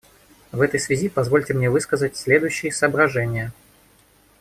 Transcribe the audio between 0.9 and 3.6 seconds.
позвольте мне высказать следующие соображения.